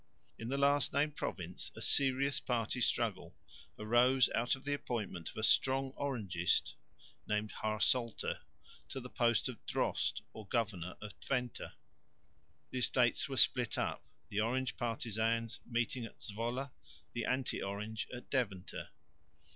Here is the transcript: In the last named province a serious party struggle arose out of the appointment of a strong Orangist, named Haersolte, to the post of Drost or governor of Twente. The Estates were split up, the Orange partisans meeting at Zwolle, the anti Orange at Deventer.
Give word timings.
In 0.39 0.47
the 0.49 0.57
last 0.57 0.93
named 0.93 1.15
province 1.15 1.71
a 1.75 1.81
serious 1.83 2.39
party 2.39 2.81
struggle 2.81 3.35
arose 3.77 4.29
out 4.33 4.55
of 4.55 4.63
the 4.63 4.73
appointment 4.73 5.29
of 5.29 5.37
a 5.37 5.43
strong 5.43 5.91
Orangist, 5.91 6.73
named 7.27 7.51
Haersolte, 7.61 8.39
to 8.89 8.99
the 8.99 9.11
post 9.11 9.47
of 9.47 9.63
Drost 9.67 10.23
or 10.33 10.47
governor 10.47 10.97
of 11.01 11.13
Twente. 11.19 11.71
The 12.71 12.79
Estates 12.79 13.29
were 13.29 13.37
split 13.37 13.77
up, 13.77 14.03
the 14.29 14.41
Orange 14.41 14.75
partisans 14.75 15.59
meeting 15.67 16.05
at 16.05 16.19
Zwolle, 16.19 16.71
the 17.13 17.25
anti 17.25 17.61
Orange 17.61 18.07
at 18.11 18.27
Deventer. 18.31 18.89